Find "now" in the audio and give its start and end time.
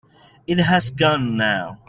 1.37-1.77